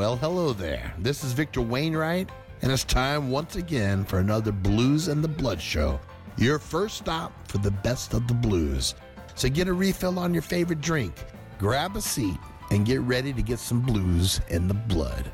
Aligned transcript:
Well, 0.00 0.16
hello 0.16 0.54
there. 0.54 0.94
This 0.98 1.22
is 1.22 1.34
Victor 1.34 1.60
Wainwright, 1.60 2.30
and 2.62 2.72
it's 2.72 2.84
time 2.84 3.30
once 3.30 3.56
again 3.56 4.02
for 4.06 4.18
another 4.18 4.50
Blues 4.50 5.08
and 5.08 5.22
the 5.22 5.28
Blood 5.28 5.60
show. 5.60 6.00
Your 6.38 6.58
first 6.58 6.96
stop 6.96 7.34
for 7.46 7.58
the 7.58 7.70
best 7.70 8.14
of 8.14 8.26
the 8.26 8.32
blues. 8.32 8.94
So 9.34 9.50
get 9.50 9.68
a 9.68 9.74
refill 9.74 10.18
on 10.18 10.32
your 10.32 10.40
favorite 10.42 10.80
drink, 10.80 11.12
grab 11.58 11.96
a 11.96 12.00
seat, 12.00 12.38
and 12.70 12.86
get 12.86 13.02
ready 13.02 13.34
to 13.34 13.42
get 13.42 13.58
some 13.58 13.82
blues 13.82 14.40
in 14.48 14.68
the 14.68 14.72
blood. 14.72 15.30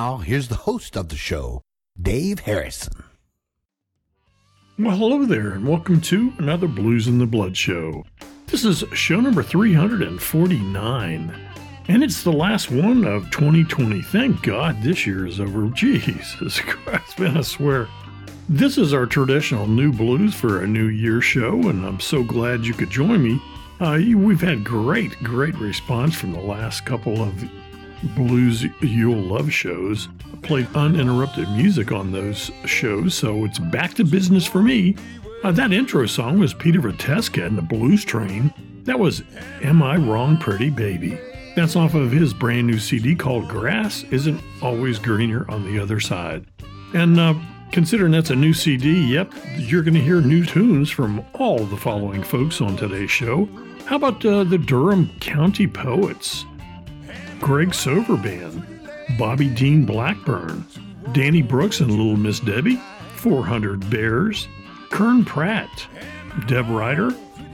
Now, 0.00 0.16
here's 0.16 0.48
the 0.48 0.54
host 0.54 0.96
of 0.96 1.10
the 1.10 1.16
show, 1.16 1.60
Dave 2.00 2.38
Harrison. 2.38 3.04
Well, 4.78 4.96
hello 4.96 5.26
there, 5.26 5.50
and 5.50 5.68
welcome 5.68 6.00
to 6.00 6.32
another 6.38 6.68
Blues 6.68 7.06
in 7.06 7.18
the 7.18 7.26
Blood 7.26 7.54
show. 7.54 8.06
This 8.46 8.64
is 8.64 8.82
show 8.94 9.20
number 9.20 9.42
349, 9.42 11.34
and 11.88 12.02
it's 12.02 12.22
the 12.22 12.32
last 12.32 12.70
one 12.70 13.04
of 13.04 13.30
2020. 13.30 14.00
Thank 14.00 14.42
God 14.42 14.82
this 14.82 15.06
year 15.06 15.26
is 15.26 15.38
over. 15.38 15.66
Jesus 15.74 16.60
Christ, 16.60 17.18
man, 17.18 17.36
I 17.36 17.42
swear. 17.42 17.86
This 18.48 18.78
is 18.78 18.94
our 18.94 19.04
traditional 19.04 19.66
new 19.66 19.92
blues 19.92 20.32
for 20.34 20.62
a 20.62 20.66
new 20.66 20.86
year 20.86 21.20
show, 21.20 21.68
and 21.68 21.84
I'm 21.84 22.00
so 22.00 22.24
glad 22.24 22.64
you 22.64 22.72
could 22.72 22.88
join 22.88 23.22
me. 23.22 23.38
Uh, 23.78 24.00
we've 24.16 24.40
had 24.40 24.64
great, 24.64 25.22
great 25.22 25.56
response 25.56 26.14
from 26.14 26.32
the 26.32 26.40
last 26.40 26.86
couple 26.86 27.20
of 27.22 27.44
blues 28.16 28.64
you'll 28.80 29.22
love 29.22 29.52
shows. 29.52 30.08
Played 30.42 30.68
uninterrupted 30.74 31.48
music 31.50 31.92
on 31.92 32.12
those 32.12 32.50
shows, 32.64 33.14
so 33.14 33.44
it's 33.44 33.58
back 33.58 33.94
to 33.94 34.04
business 34.04 34.46
for 34.46 34.62
me. 34.62 34.96
Uh, 35.42 35.52
that 35.52 35.72
intro 35.72 36.06
song 36.06 36.38
was 36.38 36.52
Peter 36.52 36.80
Veteska 36.80 37.46
and 37.46 37.56
the 37.56 37.62
Blues 37.62 38.04
Train. 38.04 38.52
That 38.84 38.98
was 38.98 39.22
Am 39.62 39.82
I 39.82 39.96
Wrong, 39.96 40.36
Pretty 40.36 40.70
Baby? 40.70 41.18
That's 41.56 41.76
off 41.76 41.94
of 41.94 42.12
his 42.12 42.32
brand 42.32 42.66
new 42.66 42.78
CD 42.78 43.14
called 43.14 43.48
Grass 43.48 44.04
Isn't 44.10 44.40
Always 44.62 44.98
Greener 44.98 45.50
on 45.50 45.64
the 45.64 45.78
Other 45.78 46.00
Side. 46.00 46.46
And 46.94 47.18
uh, 47.18 47.34
considering 47.72 48.12
that's 48.12 48.30
a 48.30 48.36
new 48.36 48.52
CD, 48.52 49.12
yep, 49.12 49.32
you're 49.56 49.82
going 49.82 49.94
to 49.94 50.00
hear 50.00 50.20
new 50.20 50.44
tunes 50.44 50.90
from 50.90 51.24
all 51.34 51.58
the 51.58 51.76
following 51.76 52.22
folks 52.22 52.60
on 52.60 52.76
today's 52.76 53.10
show. 53.10 53.48
How 53.86 53.96
about 53.96 54.24
uh, 54.24 54.44
the 54.44 54.58
Durham 54.58 55.10
County 55.20 55.66
Poets? 55.66 56.44
Greg 57.40 57.70
Sover 57.70 58.22
Band, 58.22 58.62
Bobby 59.18 59.48
Dean 59.48 59.84
Blackburn, 59.84 60.64
Danny 61.12 61.42
Brooks 61.42 61.80
and 61.80 61.90
Little 61.90 62.16
Miss 62.16 62.38
Debi, 62.38 62.80
400 63.16 63.88
Bears, 63.90 64.46
Kern 64.90 65.24
Pratt, 65.24 65.86
Deb 66.46 66.68
Ryder, 66.68 67.10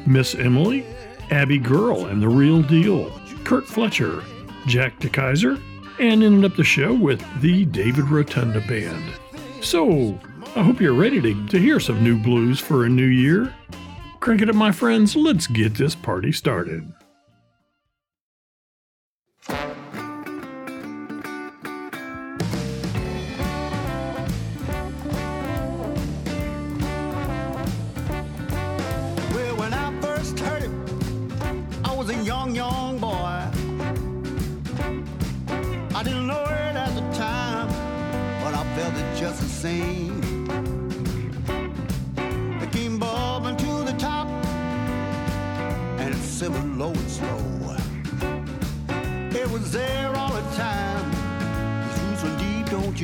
Miss 0.07 0.35
Emily, 0.35 0.85
Abby 1.31 1.59
Girl 1.59 2.07
and 2.07 2.21
The 2.21 2.29
Real 2.29 2.63
Deal, 2.63 3.11
Kirk 3.45 3.65
Fletcher, 3.65 4.23
Jack 4.67 4.99
De 4.99 5.09
Keyzer, 5.09 5.61
and 5.99 6.23
ended 6.23 6.51
up 6.51 6.57
the 6.57 6.65
show 6.65 6.93
with 6.93 7.23
the 7.41 7.65
David 7.67 8.09
Rotundo 8.09 8.61
Band. 8.67 9.05
So, 9.63 10.19
I 10.57 10.63
hope 10.63 10.81
you're 10.81 10.95
ready 10.95 11.21
to, 11.21 11.47
to 11.49 11.59
hear 11.59 11.81
some 11.81 12.03
new 12.03 12.19
blues 12.19 12.61
for 12.61 12.85
a 12.85 12.89
new 12.89 13.07
year. 13.07 13.55
Crank 14.21 14.43
it 14.43 14.51
up, 14.51 14.57
my 14.57 14.73
friends. 14.73 15.15
Let's 15.15 15.47
get 15.47 15.75
this 15.75 15.95
party 15.95 16.33
started. 16.33 16.93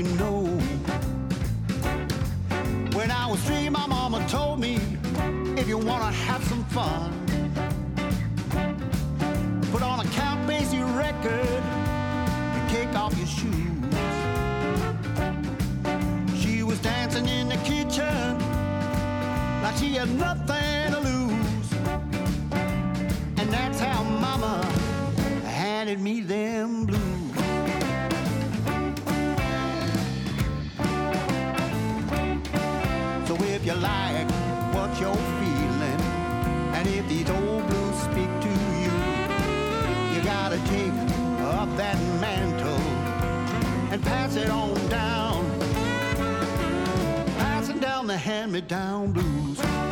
You 0.02 0.14
know? 0.16 0.44
When 2.96 3.10
I 3.10 3.26
was 3.30 3.40
three, 3.44 3.68
my 3.68 3.86
mama 3.86 4.24
told 4.28 4.58
me, 4.58 4.78
if 5.56 5.68
you 5.68 5.78
wanna 5.78 6.10
have 6.10 6.42
some 6.44 6.64
fun, 6.76 7.12
put 9.70 9.82
on 9.82 10.00
a 10.00 10.08
Count 10.10 10.40
Basie 10.48 10.82
record 10.96 11.62
and 12.54 12.70
kick 12.70 12.88
off 12.96 13.16
your 13.16 13.26
shoes. 13.38 13.94
She 16.42 16.62
was 16.62 16.78
dancing 16.80 17.28
in 17.28 17.48
the 17.48 17.58
kitchen 17.58 18.38
like 19.62 19.76
she 19.76 19.94
had 19.94 20.10
nothing 20.26 20.92
to 20.94 21.00
lose. 21.00 21.68
And 23.38 23.48
that's 23.56 23.78
how 23.78 24.02
mama 24.02 24.64
handed 25.44 26.00
me 26.00 26.20
them 26.20 26.51
pass 44.02 44.36
it 44.36 44.50
on 44.50 44.74
down. 44.88 45.44
Passing 47.38 47.78
down 47.78 48.06
the 48.06 48.16
hand-me-down 48.16 49.12
blues. 49.12 49.91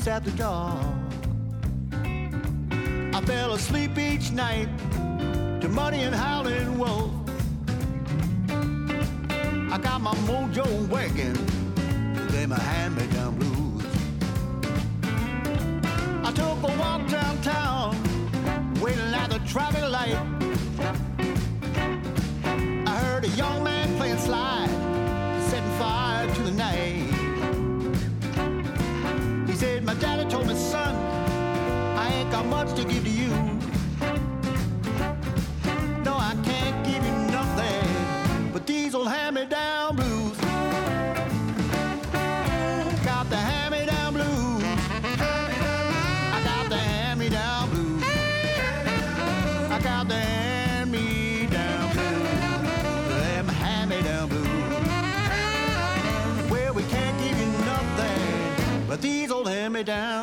Blues 0.00 0.08
at 0.08 0.24
the 0.24 0.30
door. 0.30 0.72
I 3.12 3.20
fell 3.26 3.52
asleep 3.52 3.98
each 3.98 4.30
night 4.30 4.68
to 5.60 5.68
Muddy 5.68 5.98
and 5.98 6.14
Howlin' 6.14 6.78
Wolf. 6.78 7.10
I 9.72 9.78
got 9.78 10.00
my 10.00 10.14
mojo 10.26 10.66
working, 10.88 11.36
they 12.28 12.46
my 12.46 12.58
hand-me-down 12.58 13.09
me 59.80 59.84
down 59.84 60.19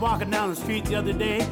walking 0.00 0.30
down 0.30 0.50
the 0.50 0.56
street 0.56 0.84
the 0.84 0.94
other 0.94 1.12
day. 1.12 1.46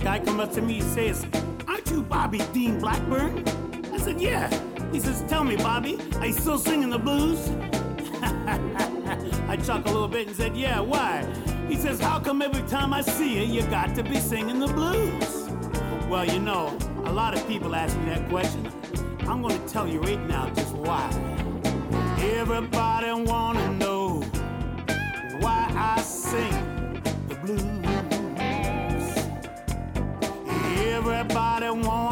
Guy 0.00 0.20
come 0.20 0.40
up 0.40 0.52
to 0.52 0.62
me, 0.62 0.80
says, 0.80 1.26
Aren't 1.66 1.90
you 1.90 2.02
Bobby 2.02 2.38
Dean 2.52 2.78
Blackburn? 2.78 3.46
I 3.92 3.98
said, 3.98 4.20
Yeah. 4.20 4.48
He 4.92 5.00
says, 5.00 5.22
Tell 5.28 5.44
me, 5.44 5.56
Bobby, 5.56 5.98
are 6.16 6.26
you 6.26 6.32
still 6.32 6.58
singing 6.58 6.90
the 6.90 6.98
blues? 6.98 7.48
I 9.48 9.56
chuckled 9.56 9.86
a 9.86 9.92
little 9.92 10.08
bit 10.08 10.28
and 10.28 10.36
said, 10.36 10.56
Yeah, 10.56 10.80
why? 10.80 11.24
He 11.68 11.76
says, 11.76 12.00
How 12.00 12.18
come 12.18 12.42
every 12.42 12.66
time 12.68 12.92
I 12.92 13.02
see 13.02 13.38
you, 13.38 13.60
you 13.60 13.68
got 13.68 13.94
to 13.96 14.02
be 14.02 14.16
singing 14.16 14.58
the 14.58 14.68
blues? 14.68 15.48
Well, 16.08 16.24
you 16.24 16.40
know, 16.40 16.76
a 17.04 17.12
lot 17.12 17.34
of 17.34 17.46
people 17.46 17.74
ask 17.74 17.96
me 17.98 18.06
that 18.06 18.28
question. 18.28 18.72
I'm 19.20 19.42
gonna 19.42 19.58
tell 19.68 19.86
you 19.86 20.00
right 20.00 20.20
now 20.26 20.48
just 20.50 20.74
why. 20.74 21.10
Everybody 22.18 23.12
wanna 23.12 23.74
know 23.74 24.22
why 25.40 25.70
I 25.76 26.00
sing 26.00 26.67
blues. 27.48 29.16
Everybody 30.94 31.70
wanna 31.70 32.07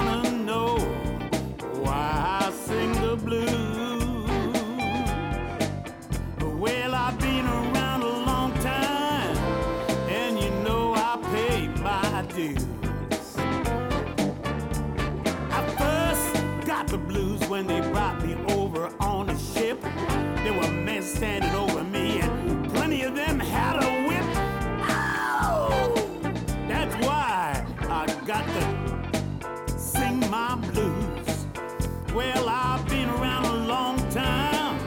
Well, 32.17 32.49
I've 32.49 32.89
been 32.89 33.11
around 33.11 33.45
a 33.45 33.57
long 33.67 33.99
time, 34.09 34.79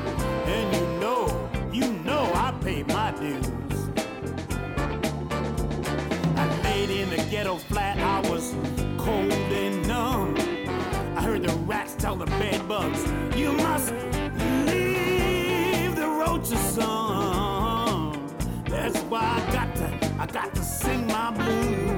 and 0.48 0.76
you 0.76 0.82
know, 1.00 1.50
you 1.72 1.94
know 2.04 2.28
I 2.34 2.52
pay 2.60 2.82
my 2.82 3.12
dues. 3.12 3.46
I 6.36 6.62
laid 6.64 6.90
in 6.90 7.12
the 7.12 7.18
ghetto 7.30 7.58
flat, 7.58 8.00
I 8.00 8.28
was 8.32 8.56
cold 8.98 9.32
and 9.32 9.88
numb. 9.88 10.36
I 11.16 11.22
heard 11.22 11.44
the 11.44 11.54
rats 11.68 11.94
tell 11.94 12.16
the 12.16 12.26
bed 12.26 12.68
bugs, 12.68 13.06
you 13.38 13.52
must 13.52 13.94
leave 14.66 15.96
the 15.96 16.08
roaches 16.08 16.60
some. 16.60 18.28
That's 18.66 18.98
why 19.02 19.22
I 19.22 19.54
got 19.54 19.76
to, 19.76 20.16
I 20.18 20.26
got 20.26 20.56
to 20.56 20.64
sing 20.64 21.06
my 21.06 21.30
blues. 21.30 21.89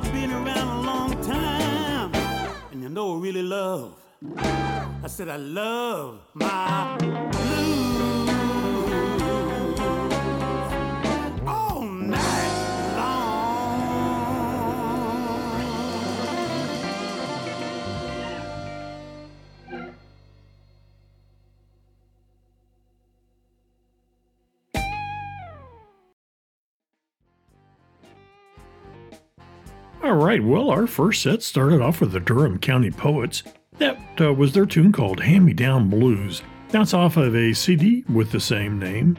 I've 0.00 0.12
been 0.12 0.30
around 0.30 0.68
a 0.68 0.80
long 0.82 1.10
time, 1.24 2.14
and 2.70 2.80
you 2.80 2.88
know 2.88 3.16
I 3.16 3.20
really 3.20 3.42
love. 3.42 3.94
I 4.36 5.08
said 5.08 5.28
I 5.28 5.34
love 5.34 6.20
my 6.34 6.96
blues 7.00 8.37
All 30.08 30.14
right, 30.14 30.42
well, 30.42 30.70
our 30.70 30.86
first 30.86 31.20
set 31.20 31.42
started 31.42 31.82
off 31.82 32.00
with 32.00 32.12
the 32.12 32.18
Durham 32.18 32.58
County 32.58 32.90
Poets. 32.90 33.42
That 33.76 34.00
uh, 34.18 34.32
was 34.32 34.54
their 34.54 34.64
tune 34.64 34.90
called 34.90 35.20
Hand 35.20 35.44
Me 35.44 35.52
Down 35.52 35.90
Blues. 35.90 36.40
That's 36.70 36.94
off 36.94 37.18
of 37.18 37.36
a 37.36 37.52
CD 37.52 38.04
with 38.08 38.32
the 38.32 38.40
same 38.40 38.78
name. 38.78 39.18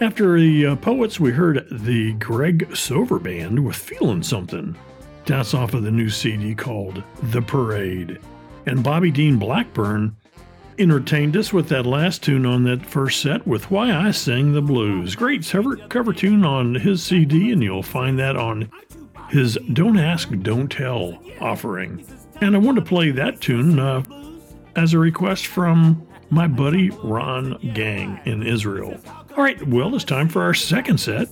After 0.00 0.40
the 0.40 0.68
uh, 0.68 0.76
Poets, 0.76 1.20
we 1.20 1.32
heard 1.32 1.66
the 1.70 2.14
Greg 2.14 2.66
Sover 2.70 3.22
Band 3.22 3.62
with 3.62 3.76
Feeling 3.76 4.22
Something. 4.22 4.74
That's 5.26 5.52
off 5.52 5.74
of 5.74 5.82
the 5.82 5.90
new 5.90 6.08
CD 6.08 6.54
called 6.54 7.02
The 7.24 7.42
Parade. 7.42 8.18
And 8.64 8.82
Bobby 8.82 9.10
Dean 9.10 9.36
Blackburn 9.36 10.16
entertained 10.78 11.36
us 11.36 11.52
with 11.52 11.68
that 11.68 11.84
last 11.84 12.22
tune 12.22 12.46
on 12.46 12.64
that 12.64 12.86
first 12.86 13.20
set 13.20 13.46
with 13.46 13.70
Why 13.70 13.94
I 13.94 14.12
Sing 14.12 14.54
the 14.54 14.62
Blues. 14.62 15.14
Great 15.14 15.44
cover, 15.44 15.76
cover 15.76 16.14
tune 16.14 16.42
on 16.42 16.74
his 16.74 17.02
CD, 17.02 17.52
and 17.52 17.62
you'll 17.62 17.82
find 17.82 18.18
that 18.18 18.34
on 18.34 18.70
his 19.32 19.58
Don't 19.72 19.98
Ask, 19.98 20.30
Don't 20.42 20.70
Tell 20.70 21.18
offering. 21.40 22.04
And 22.40 22.54
I 22.54 22.58
want 22.58 22.76
to 22.76 22.84
play 22.84 23.10
that 23.12 23.40
tune 23.40 23.78
uh, 23.78 24.02
as 24.76 24.92
a 24.92 24.98
request 24.98 25.46
from 25.46 26.06
my 26.30 26.46
buddy 26.46 26.90
Ron 27.02 27.58
Gang 27.74 28.20
in 28.26 28.42
Israel. 28.42 29.00
All 29.36 29.42
right, 29.42 29.66
well, 29.66 29.94
it's 29.94 30.04
time 30.04 30.28
for 30.28 30.42
our 30.42 30.54
second 30.54 30.98
set. 30.98 31.28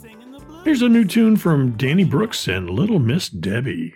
Here's 0.65 0.83
a 0.83 0.89
new 0.89 1.05
tune 1.05 1.37
from 1.37 1.73
Danny 1.73 2.05
Brooks 2.05 2.49
and 2.49 2.71
Little 2.71 2.99
Miss 2.99 3.29
Debi. 3.29 3.95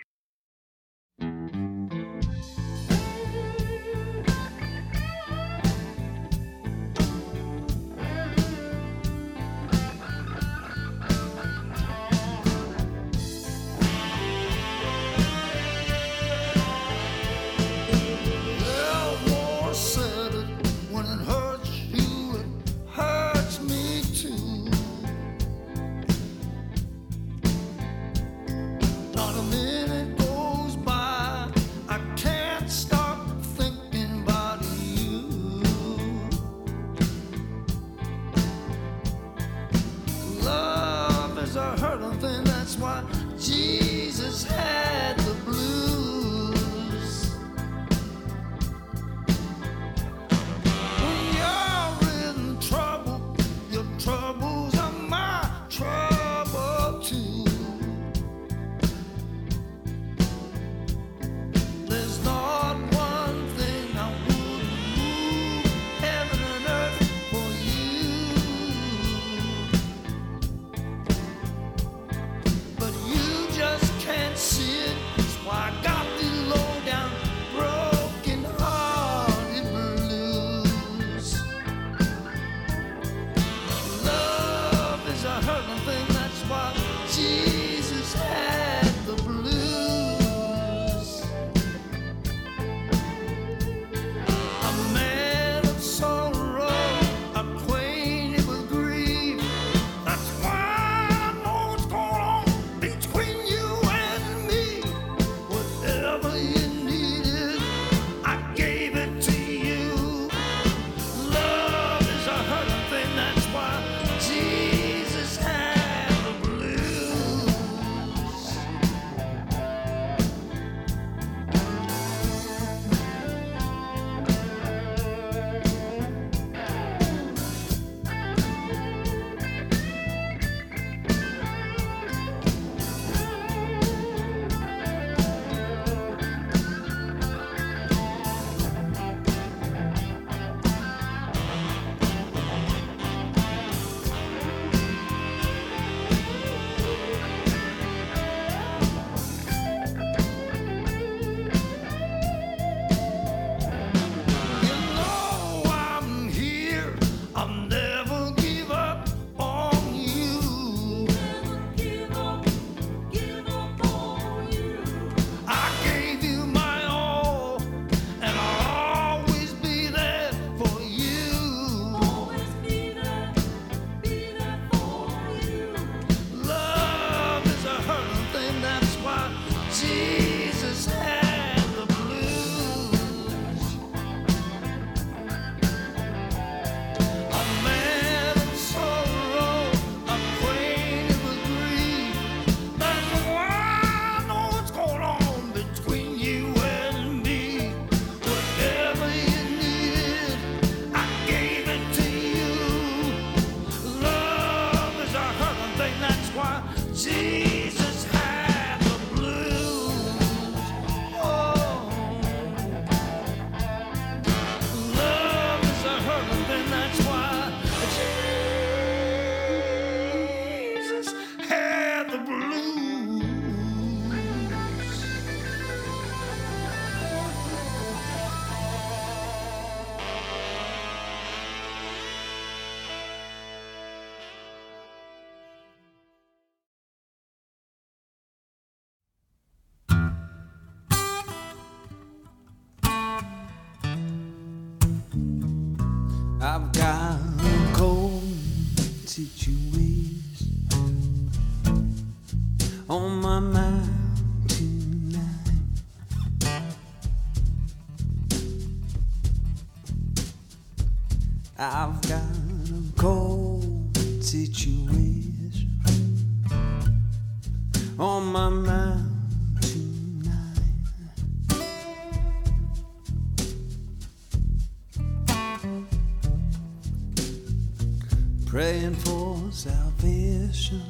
praying 278.54 278.94
for 278.94 279.36
salvation. 279.50 280.80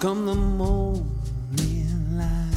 Come 0.00 0.26
the 0.26 0.34
morning 0.34 1.06
light. 2.18 2.47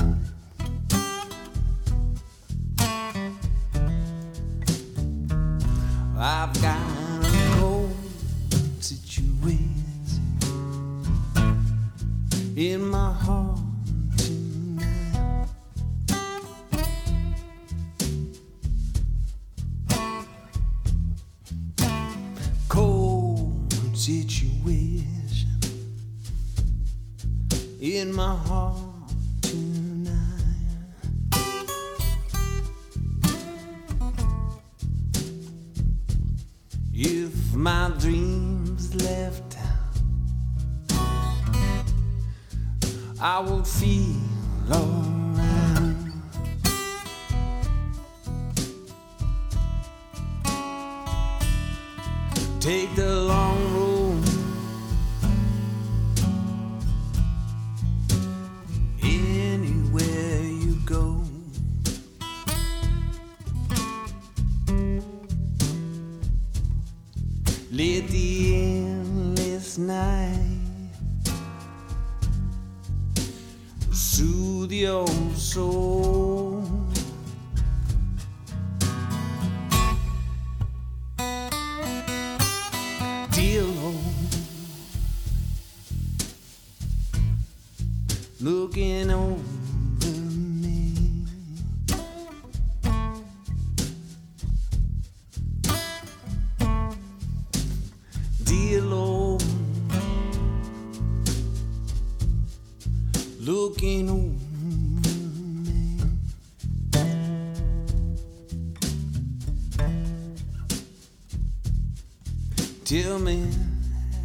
Tell 112.91 113.19
me 113.19 113.47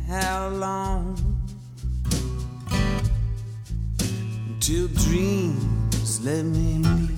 how 0.09 0.48
long 0.48 1.14
till 4.59 4.88
dreams 4.88 6.20
let 6.24 6.44
me 6.44 6.79
meet. 6.79 7.15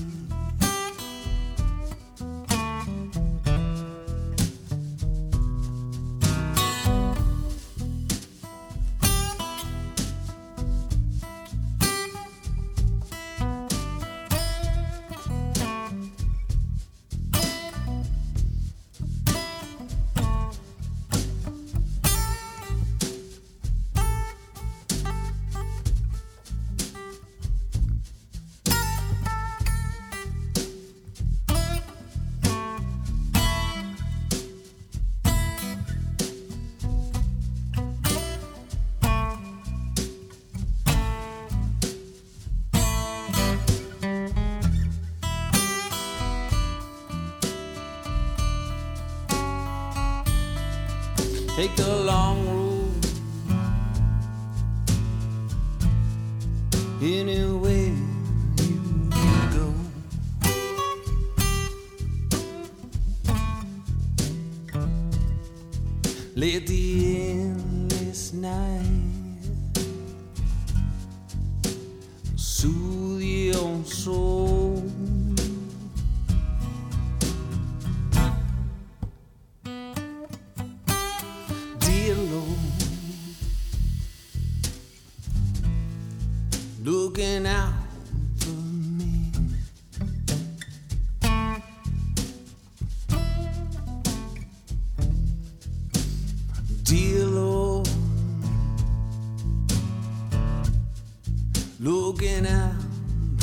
looking 101.80 102.44
out 102.46 102.74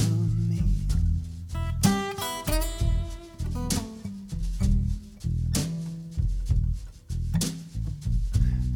on 0.01 0.49
me. 0.49 0.61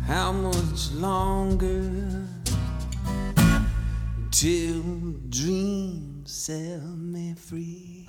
How 0.05 0.31
much 0.31 0.91
longer 0.93 2.25
till 4.31 4.81
dreams 5.29 6.31
set 6.31 6.81
me 6.81 7.33
free? 7.35 8.07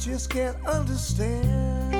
Just 0.00 0.30
can't 0.30 0.56
understand. 0.66 1.99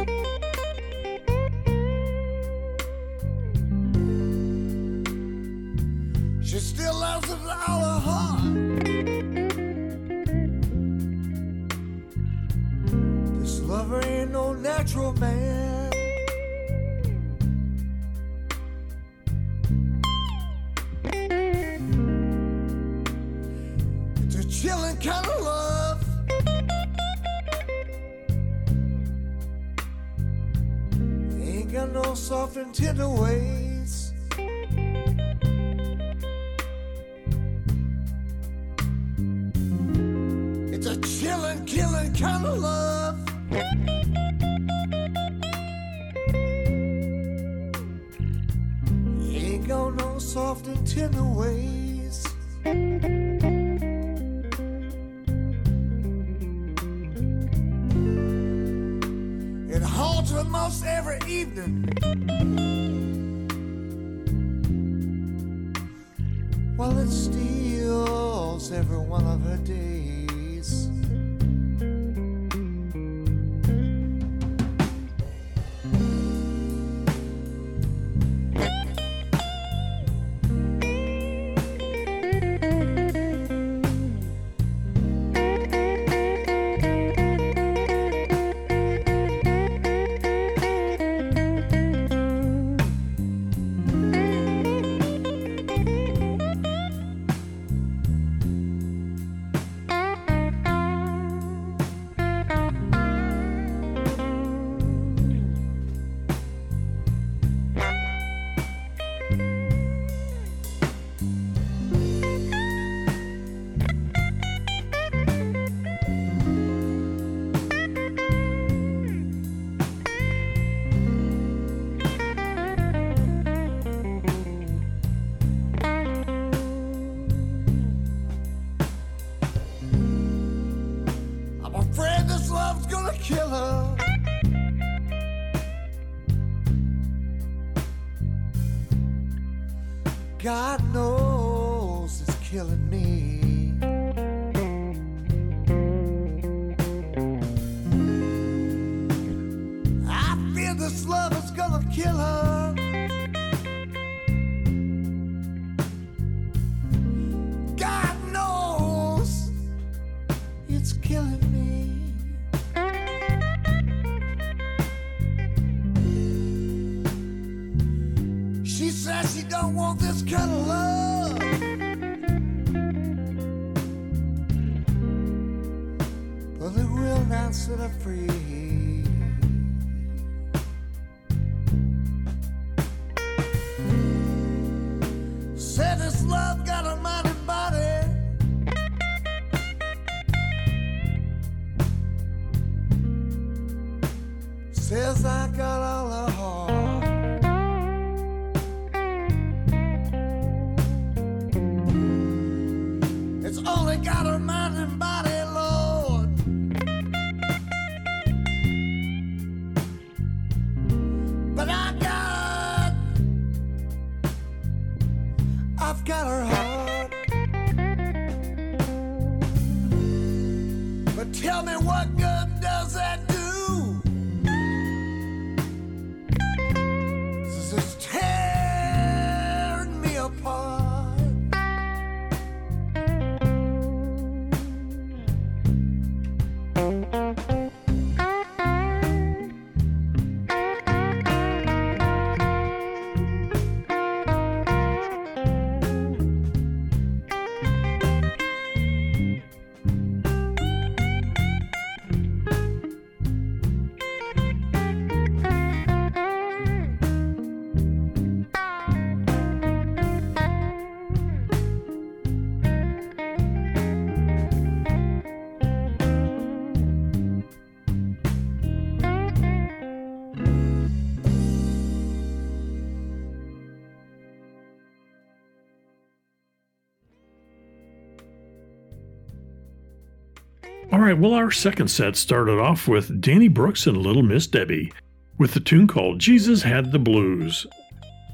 Right, 281.10 281.18
well, 281.18 281.34
our 281.34 281.50
second 281.50 281.88
set 281.88 282.14
started 282.14 282.60
off 282.60 282.86
with 282.86 283.20
Danny 283.20 283.48
Brooks 283.48 283.88
and 283.88 283.96
Little 283.96 284.22
Miss 284.22 284.46
Debi 284.46 284.92
with 285.38 285.54
the 285.54 285.58
tune 285.58 285.88
called 285.88 286.20
Jesus 286.20 286.62
Had 286.62 286.92
the 286.92 287.00
Blues. 287.00 287.66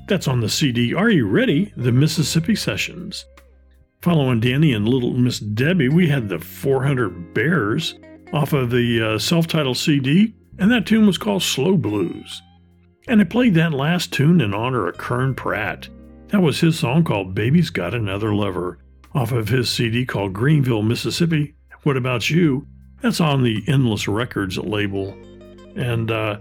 That's 0.08 0.28
on 0.28 0.40
the 0.40 0.50
CD 0.50 0.92
Are 0.92 1.08
You 1.08 1.26
Ready? 1.26 1.72
The 1.78 1.90
Mississippi 1.90 2.54
Sessions. 2.54 3.24
Following 4.02 4.40
Danny 4.40 4.74
and 4.74 4.86
Little 4.86 5.14
Miss 5.14 5.40
Debi, 5.40 5.90
we 5.90 6.06
had 6.06 6.28
the 6.28 6.38
400 6.38 7.32
Bears 7.32 7.94
off 8.34 8.52
of 8.52 8.70
the 8.70 9.00
uh, 9.00 9.18
self 9.18 9.46
titled 9.46 9.78
CD, 9.78 10.34
and 10.58 10.70
that 10.70 10.84
tune 10.84 11.06
was 11.06 11.16
called 11.16 11.42
Slow 11.42 11.78
Blues. 11.78 12.42
And 13.08 13.22
I 13.22 13.24
played 13.24 13.54
that 13.54 13.72
last 13.72 14.12
tune 14.12 14.42
in 14.42 14.52
honor 14.52 14.86
of 14.86 14.98
Kern 14.98 15.34
Pratt. 15.34 15.88
That 16.28 16.42
was 16.42 16.60
his 16.60 16.78
song 16.78 17.04
called 17.04 17.34
Baby's 17.34 17.70
Got 17.70 17.94
Another 17.94 18.34
Lover 18.34 18.80
off 19.14 19.32
of 19.32 19.48
his 19.48 19.70
CD 19.70 20.04
called 20.04 20.34
Greenville, 20.34 20.82
Mississippi. 20.82 21.54
What 21.86 21.96
About 21.96 22.28
You? 22.28 22.66
That's 23.00 23.20
on 23.20 23.44
the 23.44 23.62
Endless 23.68 24.08
Records 24.08 24.58
label. 24.58 25.16
And 25.76 26.10
uh, 26.10 26.38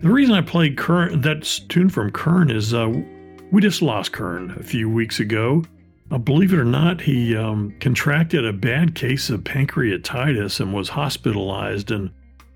the 0.00 0.08
reason 0.08 0.34
I 0.34 0.40
played 0.40 0.78
Kern, 0.78 1.20
that 1.20 1.42
tune 1.68 1.90
from 1.90 2.10
Kern 2.10 2.50
is 2.50 2.72
uh, 2.72 2.90
we 3.52 3.60
just 3.60 3.82
lost 3.82 4.12
Kern 4.12 4.56
a 4.58 4.62
few 4.62 4.88
weeks 4.88 5.20
ago. 5.20 5.62
Uh, 6.10 6.16
believe 6.16 6.54
it 6.54 6.58
or 6.58 6.64
not, 6.64 7.02
he 7.02 7.36
um, 7.36 7.74
contracted 7.78 8.46
a 8.46 8.54
bad 8.54 8.94
case 8.94 9.28
of 9.28 9.44
pancreatitis 9.44 10.60
and 10.60 10.72
was 10.72 10.88
hospitalized. 10.88 11.90
And 11.90 12.10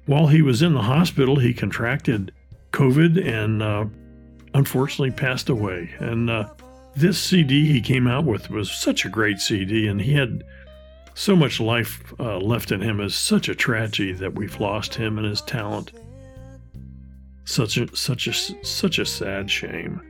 while 0.06 0.28
he 0.28 0.40
was 0.40 0.62
in 0.62 0.72
the 0.72 0.80
hospital, 0.80 1.38
he 1.38 1.52
contracted 1.52 2.32
COVID 2.72 3.22
and 3.22 3.62
uh, 3.62 3.84
unfortunately 4.54 5.10
passed 5.10 5.50
away. 5.50 5.90
And 5.98 6.30
uh, 6.30 6.48
this 6.96 7.20
CD 7.20 7.70
he 7.70 7.82
came 7.82 8.06
out 8.06 8.24
with 8.24 8.48
was 8.48 8.70
such 8.70 9.04
a 9.04 9.10
great 9.10 9.40
CD, 9.40 9.88
and 9.88 10.00
he 10.00 10.14
had 10.14 10.42
so 11.20 11.36
much 11.36 11.60
life 11.60 12.14
uh, 12.18 12.38
left 12.38 12.72
in 12.72 12.80
him. 12.80 12.98
is 12.98 13.14
such 13.14 13.50
a 13.50 13.54
tragedy 13.54 14.12
that 14.14 14.34
we've 14.34 14.58
lost 14.58 14.94
him 14.94 15.18
and 15.18 15.26
his 15.26 15.42
talent. 15.42 15.92
Such 17.44 17.76
a 17.76 17.94
such 17.94 18.26
a 18.26 18.32
such 18.64 18.98
a 18.98 19.04
sad 19.04 19.50
shame. 19.50 20.00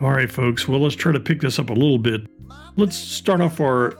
All 0.00 0.10
right, 0.10 0.30
folks. 0.30 0.66
Well, 0.66 0.80
let's 0.80 0.96
try 0.96 1.12
to 1.12 1.20
pick 1.20 1.40
this 1.40 1.58
up 1.58 1.70
a 1.70 1.74
little 1.74 1.98
bit. 1.98 2.22
Let's 2.76 2.96
start 2.96 3.40
off 3.40 3.60
our 3.60 3.94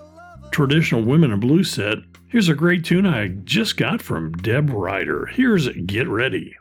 traditional 0.51 1.05
women 1.05 1.31
in 1.31 1.39
blue 1.39 1.63
set. 1.63 1.99
Here's 2.27 2.49
a 2.49 2.55
great 2.55 2.85
tune 2.85 3.07
I 3.07 3.29
just 3.29 3.77
got 3.77 4.03
from 4.03 4.33
Deb 4.33 4.71
Ryder. 4.71 5.27
Here's 5.27 5.69
Get 5.69 6.09
Ready. 6.09 6.57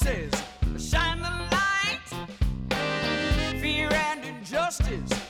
your 0.05 0.31
shine 0.79 1.19
the 1.19 1.31
light. 1.51 2.29
Fear 3.61 3.89
and 3.91 4.23
injustice 4.23 5.24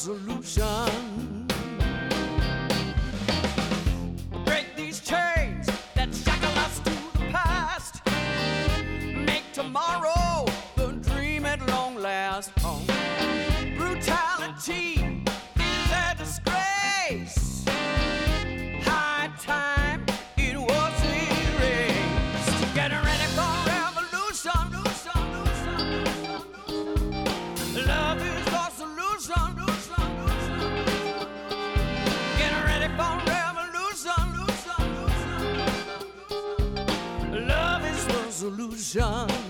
solution. 0.00 1.46
Break 4.46 4.74
these 4.74 5.00
chains 5.00 5.66
that 5.94 6.14
shackle 6.14 6.58
us 6.64 6.78
to 6.78 6.90
the 7.18 7.26
past. 7.30 8.00
Make 9.14 9.52
tomorrow 9.52 10.46
the 10.76 10.92
dream 11.10 11.44
at 11.44 11.60
long 11.68 11.96
last. 11.96 12.50
Oh. 12.64 12.82
Brutality 13.76 15.09
solution, 38.50 39.49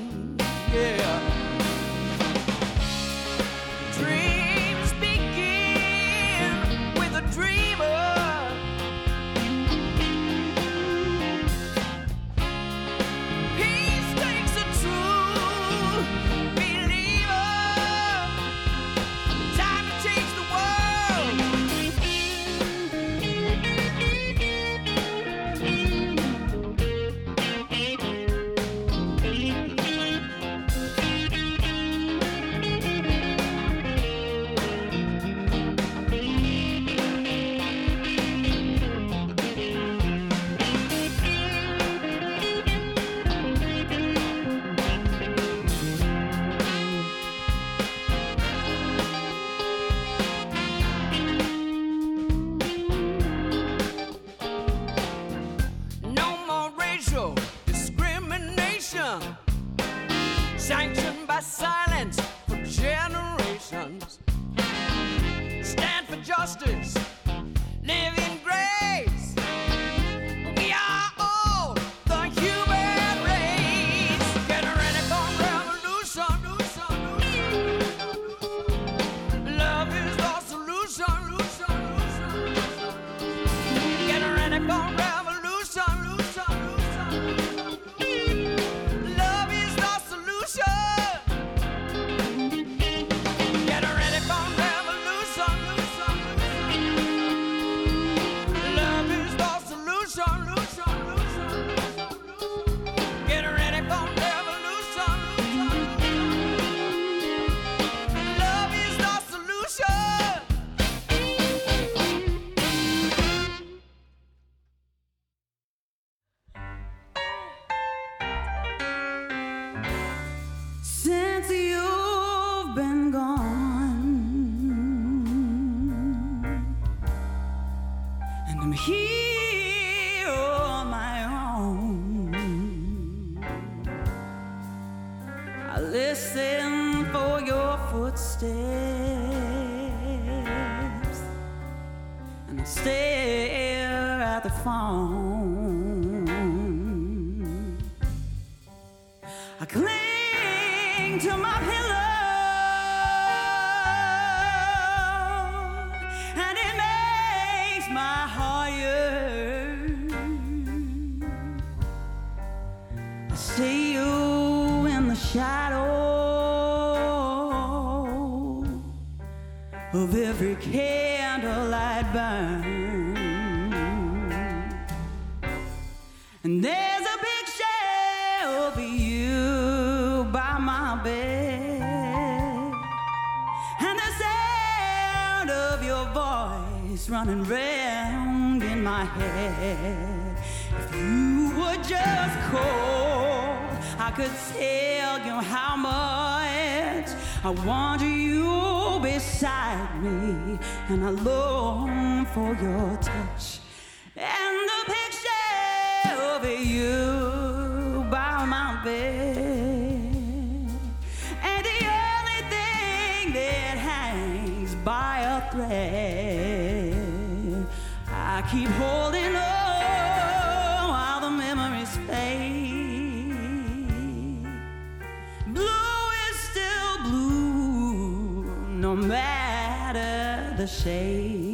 the 230.61 230.67
shade. 230.67 231.50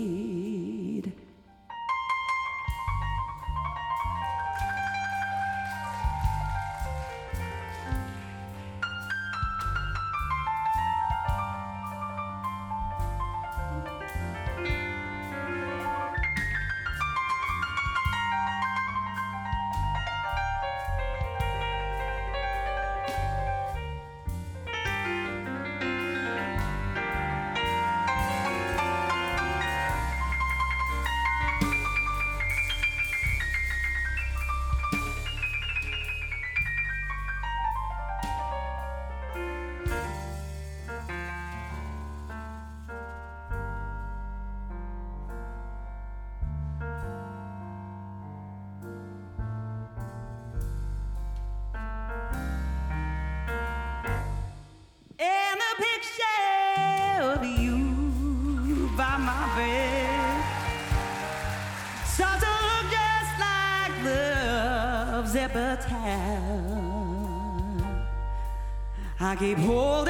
I 69.37 69.39
gave 69.39 69.59
hold 69.59 70.06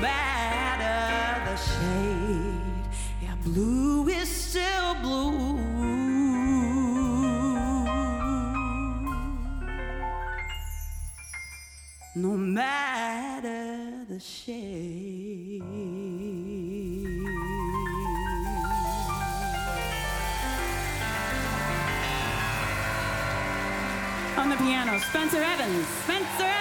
matter 0.00 1.50
the 1.50 1.56
shade. 1.56 2.84
Yeah, 3.22 3.34
blue 3.44 4.08
is 4.08 4.28
still 4.28 4.94
blue. 5.02 5.58
No 12.14 12.36
matter 12.36 14.04
the 14.08 14.20
shade. 14.20 15.62
On 24.36 24.48
the 24.48 24.56
piano, 24.56 24.98
Spencer 24.98 25.42
Evans. 25.42 25.86
Spencer 26.04 26.44
Evans. 26.44 26.59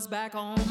Black 0.00 0.32
coffee. 0.32 0.62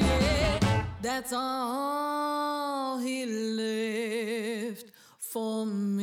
Yeah, 0.00 0.82
that's 1.00 1.32
all 1.32 2.98
he 2.98 3.24
left 3.24 4.90
for 5.20 5.64
me. 5.64 5.95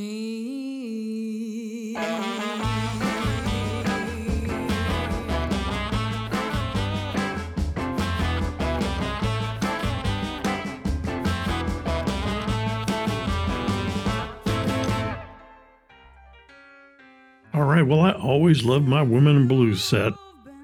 Well, 17.84 18.02
I 18.02 18.12
always 18.12 18.64
loved 18.64 18.88
my 18.88 19.02
Women 19.02 19.36
in 19.36 19.48
Blues 19.48 19.84
set. 19.84 20.14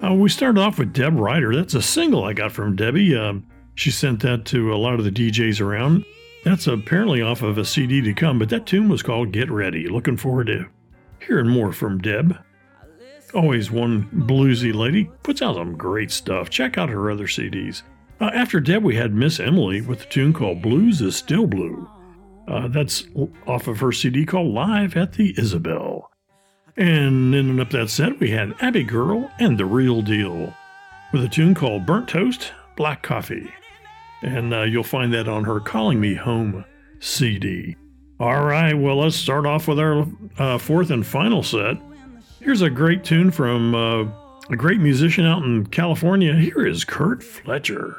Uh, 0.02 0.14
we 0.14 0.28
started 0.28 0.60
off 0.60 0.78
with 0.78 0.92
Deb 0.92 1.18
Ryder. 1.18 1.54
That's 1.54 1.74
a 1.74 1.82
single 1.82 2.24
I 2.24 2.32
got 2.32 2.52
from 2.52 2.76
Debbie. 2.76 3.14
Um, 3.16 3.46
she 3.74 3.90
sent 3.90 4.20
that 4.22 4.44
to 4.46 4.72
a 4.72 4.76
lot 4.76 4.94
of 4.94 5.04
the 5.04 5.10
DJs 5.10 5.60
around. 5.60 6.04
That's 6.44 6.66
apparently 6.66 7.20
off 7.20 7.42
of 7.42 7.58
a 7.58 7.64
CD 7.64 8.00
to 8.00 8.14
come, 8.14 8.38
but 8.38 8.48
that 8.48 8.66
tune 8.66 8.88
was 8.88 9.02
called 9.02 9.32
Get 9.32 9.50
Ready. 9.50 9.88
Looking 9.88 10.16
forward 10.16 10.46
to 10.46 10.66
hearing 11.20 11.48
more 11.48 11.72
from 11.72 11.98
Deb. 11.98 12.38
Always 13.34 13.70
one 13.70 14.08
bluesy 14.12 14.74
lady, 14.74 15.10
puts 15.22 15.42
out 15.42 15.56
some 15.56 15.76
great 15.76 16.10
stuff. 16.10 16.50
Check 16.50 16.78
out 16.78 16.88
her 16.88 17.10
other 17.10 17.26
CDs. 17.26 17.82
Uh, 18.20 18.30
after 18.34 18.58
Deb, 18.58 18.82
we 18.82 18.96
had 18.96 19.14
Miss 19.14 19.38
Emily 19.38 19.80
with 19.80 20.02
a 20.02 20.06
tune 20.06 20.32
called 20.32 20.62
Blues 20.62 21.00
is 21.00 21.16
Still 21.16 21.46
Blue. 21.46 21.88
Uh, 22.48 22.68
that's 22.68 23.04
off 23.46 23.68
of 23.68 23.78
her 23.78 23.92
CD 23.92 24.26
called 24.26 24.52
Live 24.52 24.96
at 24.96 25.12
the 25.12 25.34
Isabel. 25.38 26.09
And 26.76 27.34
ending 27.34 27.60
up 27.60 27.70
that 27.70 27.90
set, 27.90 28.18
we 28.20 28.30
had 28.30 28.54
Abby 28.60 28.84
Girl 28.84 29.30
and 29.38 29.58
The 29.58 29.64
Real 29.64 30.02
Deal 30.02 30.54
with 31.12 31.24
a 31.24 31.28
tune 31.28 31.54
called 31.54 31.86
Burnt 31.86 32.08
Toast, 32.08 32.52
Black 32.76 33.02
Coffee. 33.02 33.50
And 34.22 34.54
uh, 34.54 34.62
you'll 34.62 34.84
find 34.84 35.12
that 35.14 35.28
on 35.28 35.44
her 35.44 35.60
Calling 35.60 36.00
Me 36.00 36.14
Home 36.14 36.64
CD. 37.00 37.76
All 38.18 38.44
right, 38.44 38.74
well, 38.74 38.98
let's 38.98 39.16
start 39.16 39.46
off 39.46 39.66
with 39.66 39.78
our 39.78 40.06
uh, 40.38 40.58
fourth 40.58 40.90
and 40.90 41.06
final 41.06 41.42
set. 41.42 41.76
Here's 42.40 42.62
a 42.62 42.70
great 42.70 43.02
tune 43.02 43.30
from 43.30 43.74
uh, 43.74 44.04
a 44.50 44.56
great 44.56 44.80
musician 44.80 45.24
out 45.24 45.42
in 45.42 45.66
California. 45.66 46.34
Here 46.34 46.66
is 46.66 46.84
Kirk 46.84 47.22
Fletcher. 47.22 47.96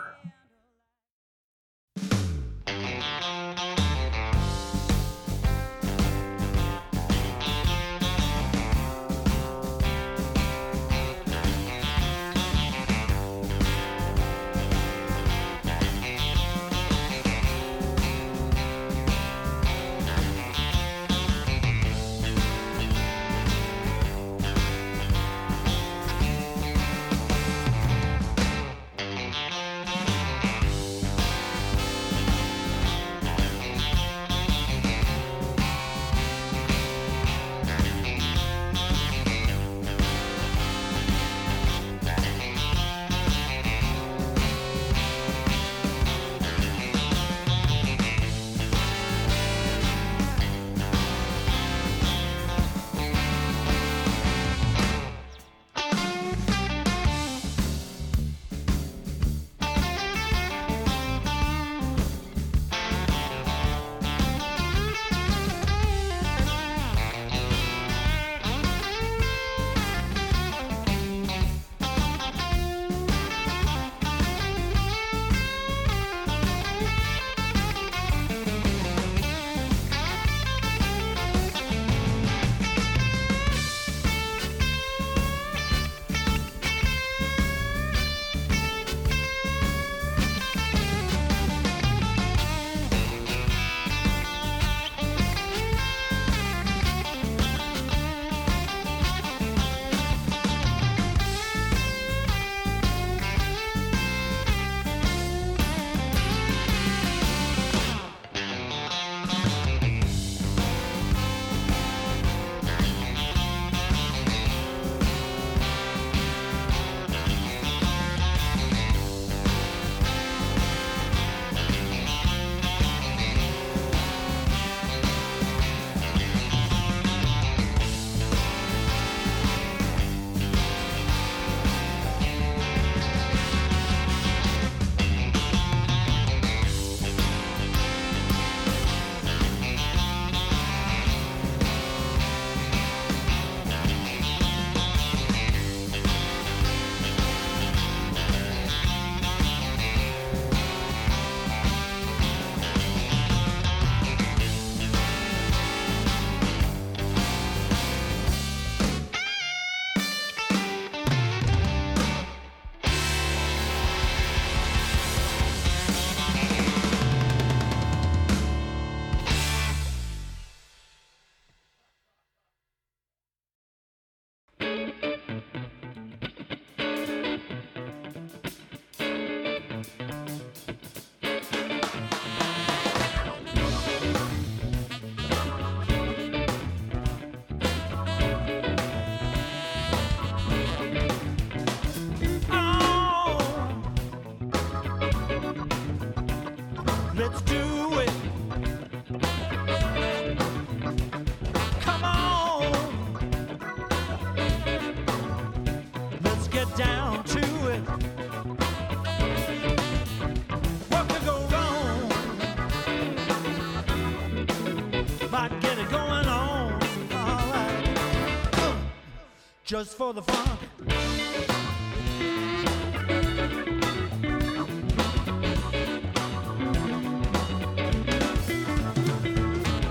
Just 219.81 219.97
for 219.97 220.13
the 220.13 220.21
fun. 220.21 220.57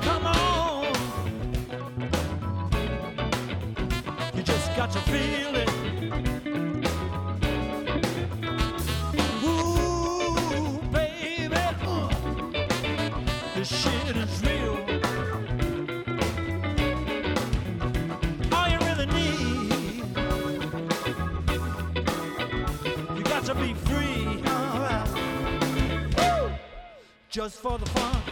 Come 0.00 0.26
on. 0.26 0.84
You 4.36 4.42
just 4.44 4.76
got 4.76 4.92
to 4.92 5.00
feel 5.10 5.56
it. 5.56 5.68
Ooh, 9.42 10.78
baby. 10.92 11.56
This 13.56 13.68
shit 13.82 14.16
is 14.16 14.40
real. 14.42 14.49
Just 27.30 27.60
for 27.60 27.78
the 27.78 27.86
fun. 27.90 28.29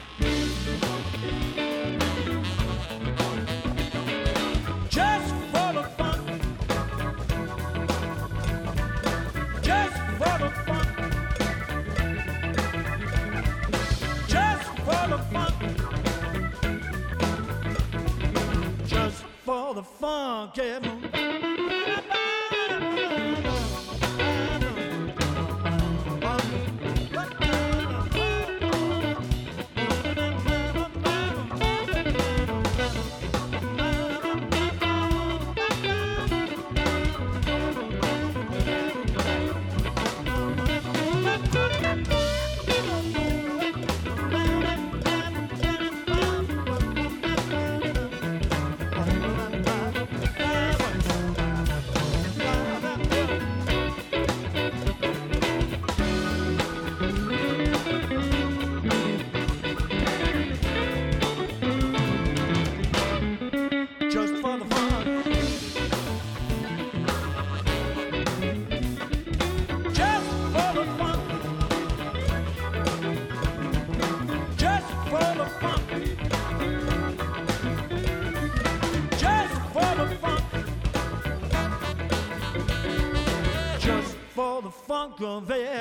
convém. 85.19 85.78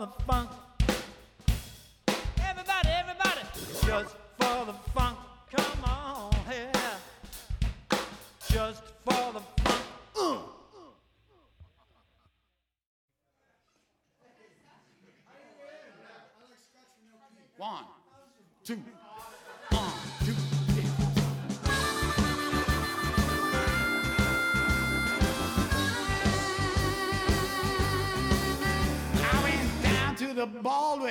the 0.00 0.06
funk. 0.26 0.49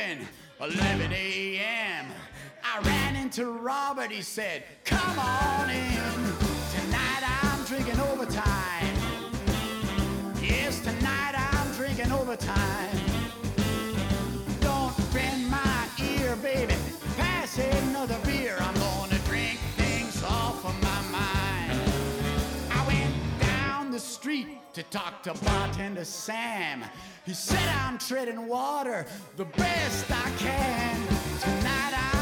Baldwin, 0.09 0.27
11 0.59 1.13
a.m. 1.13 2.05
I 2.63 2.79
ran 2.81 3.15
into 3.15 3.45
Robert, 3.45 4.11
he 4.11 4.21
said, 4.21 4.63
Come 4.83 5.19
on 5.19 5.69
in. 5.69 6.13
Tonight 6.73 7.43
I'm 7.43 7.63
drinking 7.65 7.99
overtime. 7.99 8.95
Yes, 10.41 10.79
tonight 10.79 11.35
I'm 11.35 11.71
drinking 11.73 12.11
overtime. 12.11 12.97
Don't 14.61 15.13
bend 15.13 15.49
my 15.49 15.87
ear, 16.01 16.35
baby. 16.37 16.73
Pass 17.17 17.59
another 17.59 18.17
beer. 18.25 18.57
I'm 18.59 18.75
gonna 18.75 19.19
drink 19.25 19.59
things 19.77 20.23
off 20.23 20.65
of 20.65 20.75
my 20.81 21.01
mind. 21.19 21.79
I 22.71 22.87
went 22.87 23.15
down 23.41 23.91
the 23.91 23.99
street 23.99 24.47
to 24.73 24.83
talk 24.83 25.23
to 25.23 25.33
bartender 25.45 26.05
Sam. 26.05 26.83
He 27.25 27.33
said 27.33 27.67
I'm 27.85 27.97
treading 27.97 28.47
water 28.47 29.05
the 29.37 29.45
best 29.45 30.05
I 30.09 30.29
can. 30.37 31.07
Tonight 31.41 31.93
I'm 32.13 32.18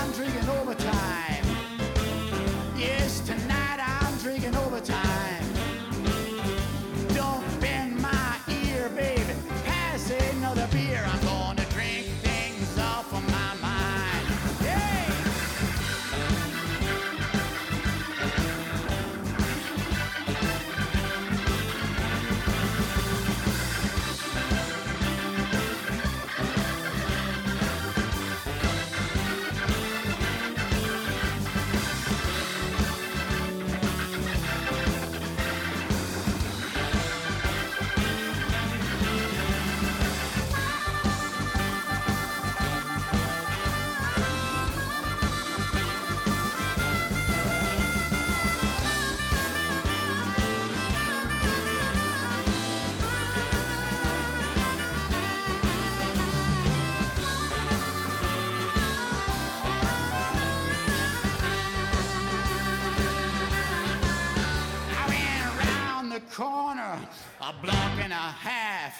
a 67.47 67.53
block 67.63 67.93
and 68.03 68.11
a 68.11 68.15
half. 68.15 68.99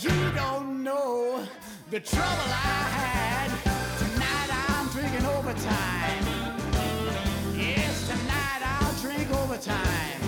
You 0.00 0.14
don't 0.34 0.82
know 0.82 1.46
the 1.90 2.00
trouble 2.00 2.48
I 2.48 2.82
had. 3.00 3.50
Tonight 3.98 4.50
I'm 4.70 4.88
drinking 4.88 5.26
overtime. 5.26 6.24
Yes, 7.54 8.08
tonight 8.08 8.62
I'll 8.64 8.94
drink 9.02 9.30
overtime. 9.42 10.20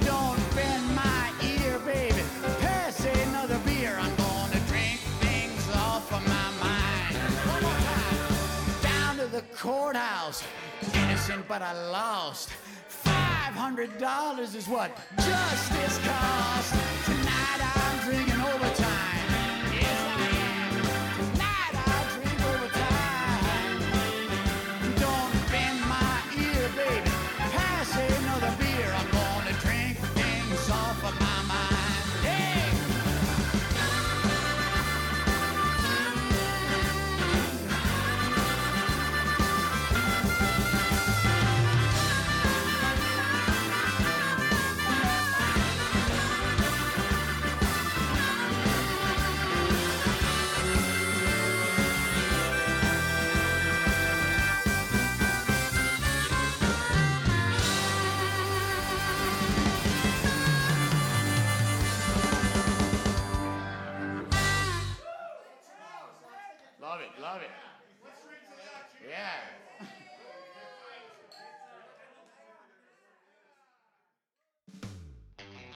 Don't 0.00 0.42
bend 0.56 0.84
my 0.96 1.30
ear, 1.54 1.78
baby. 1.78 2.22
Pass 2.58 3.04
another 3.28 3.58
beer. 3.64 3.96
I'm 4.00 4.16
gonna 4.16 4.60
drink 4.66 4.98
things 5.22 5.68
off 5.70 6.12
of 6.12 6.22
my 6.26 6.48
mind. 6.66 7.14
One 7.52 7.62
more 7.62 7.80
time. 7.94 8.82
Down 8.82 9.16
to 9.18 9.26
the 9.28 9.42
courthouse. 9.54 10.42
Innocent, 10.94 11.46
but 11.46 11.62
I 11.62 11.74
lost. 11.90 12.50
Five 13.56 13.64
hundred 13.64 13.96
dollars 13.98 14.54
is 14.54 14.68
what 14.68 14.94
justice 15.16 15.98
costs. 16.06 16.72
Tonight 17.06 17.60
I'm 17.74 18.06
drinking 18.06 18.40
overtime. 18.42 18.85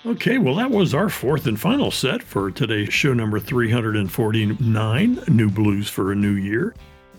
Okay, 0.07 0.39
well, 0.39 0.55
that 0.55 0.71
was 0.71 0.95
our 0.95 1.11
fourth 1.11 1.47
and 1.47 1.61
final 1.61 1.91
set 1.91 2.23
for 2.23 2.51
today's 2.51 2.91
show 2.91 3.13
number 3.13 3.39
349 3.39 5.25
New 5.29 5.51
Blues 5.51 5.91
for 5.91 6.11
a 6.11 6.15
New 6.15 6.33
Year. 6.33 6.75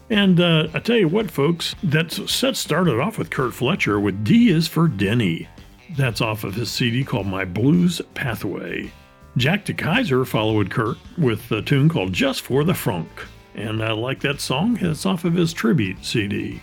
And 0.09 0.39
uh, 0.39 0.67
I 0.73 0.79
tell 0.79 0.97
you 0.97 1.07
what, 1.07 1.29
folks, 1.29 1.75
that 1.83 2.11
set 2.11 2.57
started 2.57 2.99
off 2.99 3.19
with 3.19 3.29
Kirk 3.29 3.53
Fletcher 3.53 3.99
with 3.99 4.23
D 4.23 4.49
is 4.49 4.67
for 4.67 4.87
Denny. 4.87 5.47
That's 5.95 6.21
off 6.21 6.43
of 6.43 6.55
his 6.55 6.71
CD 6.71 7.03
called 7.03 7.27
My 7.27 7.45
Blues 7.45 8.01
Pathway. 8.15 8.91
Jack 9.37 9.65
De 9.65 9.75
Keyzer 9.75 10.25
followed 10.25 10.71
Kirk 10.71 10.97
with 11.19 11.51
a 11.51 11.61
tune 11.61 11.87
called 11.87 12.13
Just 12.13 12.41
for 12.41 12.63
the 12.63 12.73
Funk. 12.73 13.09
And 13.53 13.83
I 13.83 13.91
like 13.91 14.21
that 14.21 14.41
song. 14.41 14.79
It's 14.81 15.05
off 15.05 15.23
of 15.23 15.33
his 15.33 15.53
tribute 15.53 16.03
CD. 16.03 16.59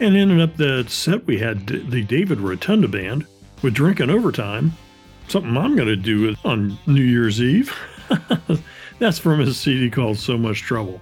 And 0.00 0.16
ended 0.16 0.40
up 0.40 0.56
the 0.56 0.86
set, 0.88 1.26
we 1.26 1.38
had 1.38 1.66
the 1.66 2.02
David 2.02 2.40
Rotundo 2.40 2.88
Band 2.88 3.26
with 3.60 3.74
Drinking 3.74 4.08
Overtime 4.08 4.72
something 5.28 5.56
I'm 5.56 5.76
going 5.76 5.88
to 5.88 5.96
do 5.96 6.34
on 6.44 6.78
New 6.86 7.02
Year's 7.02 7.40
Eve. 7.40 7.76
That's 8.98 9.18
from 9.18 9.40
his 9.40 9.58
CD 9.58 9.90
called 9.90 10.18
So 10.18 10.36
Much 10.38 10.62
Trouble. 10.62 11.00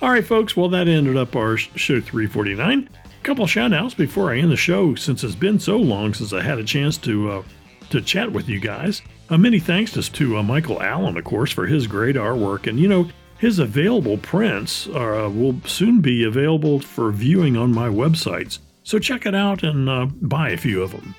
All 0.00 0.10
right, 0.10 0.24
folks, 0.24 0.56
well, 0.56 0.68
that 0.70 0.88
ended 0.88 1.16
up 1.16 1.36
our 1.36 1.56
show 1.56 2.00
349. 2.00 2.88
A 3.04 3.24
couple 3.24 3.46
shout 3.46 3.72
outs 3.72 3.94
before 3.94 4.32
I 4.32 4.38
end 4.38 4.50
the 4.50 4.56
show, 4.56 4.94
since 4.94 5.22
it's 5.22 5.34
been 5.34 5.60
so 5.60 5.76
long 5.76 6.12
since 6.12 6.32
I 6.32 6.42
had 6.42 6.58
a 6.58 6.64
chance 6.64 6.98
to 6.98 7.30
uh, 7.30 7.42
to 7.90 8.00
chat 8.00 8.32
with 8.32 8.48
you 8.48 8.58
guys. 8.58 9.02
Uh, 9.28 9.38
many 9.38 9.60
thanks 9.60 9.92
to, 9.92 10.02
to 10.12 10.38
uh, 10.38 10.42
Michael 10.42 10.82
Allen, 10.82 11.16
of 11.16 11.24
course, 11.24 11.52
for 11.52 11.66
his 11.66 11.86
great 11.86 12.16
artwork. 12.16 12.66
And, 12.66 12.80
you 12.80 12.88
know, 12.88 13.08
his 13.38 13.58
available 13.58 14.18
prints 14.18 14.86
uh, 14.88 15.30
will 15.32 15.60
soon 15.66 16.00
be 16.00 16.24
available 16.24 16.80
for 16.80 17.12
viewing 17.12 17.56
on 17.56 17.72
my 17.72 17.88
websites. 17.88 18.58
So 18.84 18.98
check 18.98 19.26
it 19.26 19.34
out 19.34 19.62
and 19.62 19.88
uh, 19.88 20.06
buy 20.22 20.50
a 20.50 20.56
few 20.56 20.82
of 20.82 20.92
them. 20.92 21.14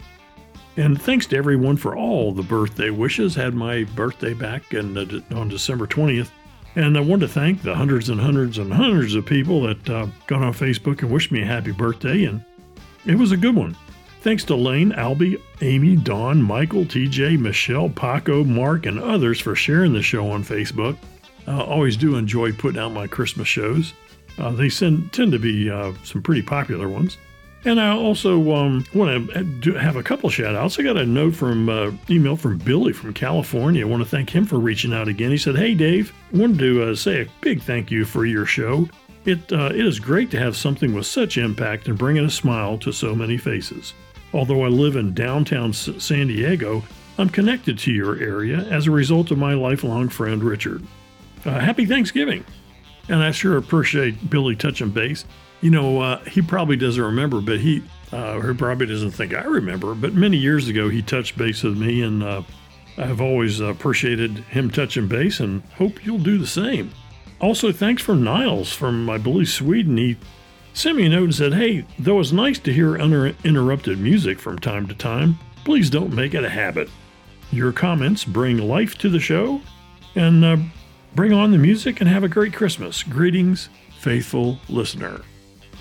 And 0.75 0.99
thanks 0.99 1.27
to 1.27 1.37
everyone 1.37 1.77
for 1.77 1.95
all 1.95 2.31
the 2.31 2.41
birthday 2.41 2.89
wishes. 2.89 3.35
Had 3.35 3.53
my 3.53 3.83
birthday 3.95 4.33
back 4.33 4.73
in, 4.73 4.97
on 5.33 5.47
December 5.47 5.85
20th. 5.85 6.29
And 6.75 6.97
I 6.97 7.01
want 7.01 7.21
to 7.21 7.27
thank 7.27 7.61
the 7.61 7.75
hundreds 7.75 8.09
and 8.09 8.19
hundreds 8.19 8.57
and 8.57 8.73
hundreds 8.73 9.13
of 9.13 9.25
people 9.25 9.61
that 9.61 9.89
uh, 9.89 10.07
got 10.25 10.41
on 10.41 10.53
Facebook 10.53 11.01
and 11.03 11.11
wished 11.11 11.31
me 11.31 11.43
a 11.43 11.45
happy 11.45 11.71
birthday. 11.71 12.23
And 12.25 12.43
it 13.05 13.15
was 13.15 13.31
a 13.31 13.37
good 13.37 13.55
one. 13.55 13.77
Thanks 14.21 14.43
to 14.45 14.55
Lane, 14.55 14.91
Albie, 14.93 15.39
Amy, 15.61 15.95
Don, 15.95 16.41
Michael, 16.41 16.85
TJ, 16.85 17.37
Michelle, 17.39 17.89
Paco, 17.89 18.43
Mark, 18.43 18.85
and 18.85 18.97
others 18.97 19.39
for 19.39 19.53
sharing 19.53 19.93
the 19.93 20.01
show 20.01 20.31
on 20.31 20.43
Facebook. 20.43 20.97
I 21.45 21.59
always 21.59 21.97
do 21.97 22.15
enjoy 22.15 22.53
putting 22.53 22.79
out 22.79 22.93
my 22.93 23.05
Christmas 23.05 23.47
shows. 23.47 23.93
Uh, 24.37 24.51
they 24.51 24.69
send, 24.69 25.11
tend 25.13 25.33
to 25.33 25.39
be 25.39 25.69
uh, 25.69 25.91
some 26.03 26.23
pretty 26.23 26.41
popular 26.41 26.87
ones. 26.87 27.17
And 27.65 27.79
I 27.79 27.91
also 27.91 28.53
um, 28.53 28.85
want 28.93 29.31
to 29.63 29.73
have 29.75 29.95
a 29.95 30.03
couple 30.03 30.29
shout 30.29 30.53
outs. 30.53 30.77
I 30.77 30.83
got 30.83 30.97
a 30.97 31.05
note 31.05 31.33
from 31.33 31.69
uh, 31.69 31.91
email 32.09 32.35
from 32.35 32.57
Billy 32.57 32.91
from 32.91 33.13
California. 33.13 33.85
I 33.85 33.89
want 33.89 34.03
to 34.03 34.09
thank 34.09 34.29
him 34.29 34.45
for 34.45 34.59
reaching 34.59 34.93
out 34.93 35.07
again. 35.07 35.31
He 35.31 35.37
said, 35.37 35.55
Hey, 35.55 35.73
Dave, 35.73 36.13
wanted 36.33 36.59
to 36.59 36.83
uh, 36.83 36.95
say 36.95 37.21
a 37.21 37.29
big 37.39 37.61
thank 37.61 37.89
you 37.89 38.03
for 38.03 38.25
your 38.25 38.45
show. 38.45 38.89
It, 39.25 39.53
uh, 39.53 39.71
it 39.73 39.85
is 39.85 39.99
great 39.99 40.29
to 40.31 40.39
have 40.39 40.57
something 40.57 40.93
with 40.93 41.05
such 41.05 41.37
impact 41.37 41.87
and 41.87 41.97
bringing 41.97 42.25
a 42.25 42.29
smile 42.29 42.77
to 42.79 42.91
so 42.91 43.15
many 43.15 43.37
faces. 43.37 43.93
Although 44.33 44.65
I 44.65 44.67
live 44.67 44.97
in 44.97 45.13
downtown 45.13 45.69
S- 45.69 45.89
San 45.99 46.27
Diego, 46.27 46.83
I'm 47.17 47.29
connected 47.29 47.79
to 47.79 47.93
your 47.93 48.19
area 48.19 48.57
as 48.69 48.87
a 48.87 48.91
result 48.91 49.31
of 49.31 49.37
my 49.37 49.53
lifelong 49.53 50.09
friend 50.09 50.43
Richard. 50.43 50.85
Uh, 51.45 51.59
happy 51.59 51.85
Thanksgiving! 51.85 52.43
And 53.07 53.23
I 53.23 53.31
sure 53.31 53.57
appreciate 53.57 54.29
Billy 54.29 54.55
touching 54.55 54.89
base. 54.89 55.25
You 55.63 55.71
know, 55.71 56.01
uh, 56.01 56.21
he 56.25 56.41
probably 56.41 56.75
doesn't 56.75 57.01
remember, 57.01 57.39
but 57.39 57.61
he, 57.61 57.81
uh, 58.11 58.41
he 58.41 58.53
probably 58.53 58.85
doesn't 58.85 59.11
think 59.11 59.33
I 59.33 59.45
remember. 59.45 59.95
But 59.95 60.13
many 60.13 60.35
years 60.35 60.67
ago, 60.67 60.89
he 60.89 61.01
touched 61.01 61.37
base 61.37 61.63
with 61.63 61.77
me, 61.77 62.01
and 62.01 62.21
uh, 62.21 62.41
I've 62.97 63.21
always 63.21 63.61
appreciated 63.61 64.39
him 64.39 64.69
touching 64.69 65.07
base, 65.07 65.39
and 65.39 65.63
hope 65.77 66.05
you'll 66.05 66.19
do 66.19 66.37
the 66.37 66.45
same. 66.45 66.91
Also, 67.39 67.71
thanks 67.71 68.01
for 68.01 68.13
Niles 68.13 68.73
from, 68.73 69.09
I 69.09 69.17
believe, 69.17 69.47
Sweden. 69.47 69.95
He 69.95 70.17
sent 70.73 70.97
me 70.97 71.05
a 71.05 71.09
note 71.09 71.23
and 71.23 71.35
said, 71.35 71.53
Hey, 71.53 71.85
though 71.97 72.19
it's 72.19 72.33
nice 72.33 72.59
to 72.59 72.73
hear 72.73 72.97
uninterrupted 72.97 73.99
music 73.99 74.39
from 74.39 74.59
time 74.59 74.85
to 74.87 74.93
time, 74.93 75.39
please 75.63 75.89
don't 75.89 76.13
make 76.13 76.33
it 76.33 76.43
a 76.43 76.49
habit. 76.49 76.89
Your 77.51 77.71
comments 77.71 78.25
bring 78.25 78.57
life 78.57 78.97
to 78.97 79.07
the 79.07 79.21
show, 79.21 79.61
and 80.15 80.43
uh, 80.43 80.57
bring 81.15 81.31
on 81.31 81.51
the 81.51 81.57
music 81.57 82.01
and 82.01 82.09
have 82.09 82.25
a 82.25 82.27
great 82.27 82.53
Christmas. 82.53 83.01
Greetings, 83.01 83.69
faithful 84.01 84.59
listener. 84.67 85.21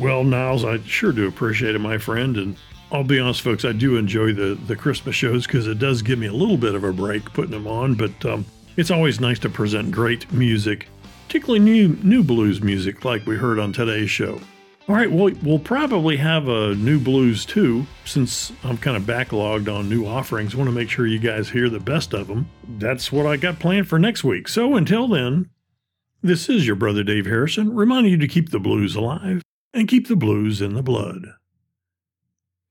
Well, 0.03 0.24
Niles, 0.24 0.64
I 0.64 0.80
sure 0.80 1.12
do 1.12 1.28
appreciate 1.28 1.76
it, 1.76 1.78
my 1.78 1.96
friend. 1.96 2.36
And 2.36 2.57
I'll 2.90 3.05
be 3.05 3.20
honest, 3.20 3.40
folks, 3.40 3.64
I 3.64 3.70
do 3.70 3.96
enjoy 3.96 4.32
the, 4.32 4.59
the 4.66 4.74
Christmas 4.74 5.14
shows 5.14 5.46
because 5.46 5.68
it 5.68 5.78
does 5.78 6.03
give 6.03 6.18
me 6.18 6.26
a 6.26 6.32
little 6.32 6.57
bit 6.57 6.74
of 6.74 6.82
a 6.82 6.92
break 6.92 7.32
putting 7.32 7.53
them 7.53 7.68
on. 7.68 7.94
But 7.94 8.24
um, 8.26 8.44
it's 8.76 8.90
always 8.90 9.20
nice 9.20 9.38
to 9.38 9.48
present 9.48 9.92
great 9.92 10.30
music, 10.32 10.88
particularly 11.28 11.61
new, 11.61 11.96
new 12.03 12.24
blues 12.24 12.61
music 12.61 13.05
like 13.05 13.24
we 13.26 13.36
heard 13.36 13.61
on 13.61 13.72
today's 13.72 14.11
show. 14.11 14.40
All 14.88 14.96
right, 14.96 15.09
well, 15.11 15.32
we'll 15.40 15.61
probably 15.61 16.16
have 16.16 16.48
a 16.48 16.74
new 16.74 16.98
blues 16.98 17.46
too, 17.46 17.86
since 18.05 18.50
I'm 18.64 18.78
kind 18.78 18.96
of 18.96 19.05
backlogged 19.05 19.72
on 19.72 19.88
new 19.88 20.05
offerings. 20.05 20.53
I 20.53 20.59
want 20.59 20.68
to 20.68 20.74
make 20.74 20.90
sure 20.90 21.07
you 21.07 21.20
guys 21.20 21.48
hear 21.48 21.70
the 21.70 21.78
best 21.78 22.12
of 22.12 22.26
them. 22.26 22.50
That's 22.78 23.12
what 23.12 23.24
I 23.24 23.36
got 23.36 23.61
planned 23.61 23.86
for 23.86 24.00
next 24.00 24.24
week. 24.24 24.48
So 24.48 24.74
until 24.74 25.07
then, 25.07 25.48
this 26.22 26.48
is 26.48 26.66
your 26.66 26.74
brother 26.74 27.05
Dave 27.05 27.26
Harrison, 27.26 27.72
reminding 27.72 28.11
you 28.11 28.18
to 28.18 28.26
keep 28.26 28.50
the 28.50 28.59
blues 28.59 28.96
alive 28.96 29.42
and 29.72 29.88
keep 29.88 30.08
the 30.08 30.16
blues 30.16 30.60
in 30.60 30.74
the 30.74 30.82
blood. 30.82 31.26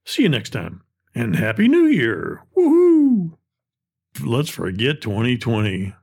See 0.05 0.23
you 0.23 0.29
next 0.29 0.51
time, 0.51 0.81
and 1.13 1.35
Happy 1.35 1.67
New 1.67 1.85
Year! 1.85 2.43
Woohoo! 2.57 3.37
Let's 4.23 4.49
forget 4.49 5.01
2020. 5.01 5.93